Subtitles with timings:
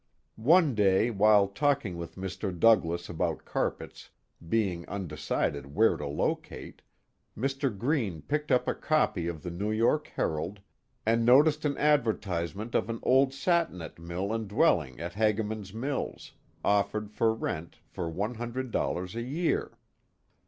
[0.37, 2.59] One day, while talking with Mr.
[2.59, 4.09] Douglass about carpels,
[4.49, 6.81] being undecided where to locate,
[7.37, 10.59] Mr, Greene picked up a copy of the iViW i'or^ Herald,
[11.05, 16.31] and noticed an advertisement of an old satinet mill and dwelling at Hagaman's Mills,
[16.65, 19.77] ofFereii for rent for one hundred dollars a year.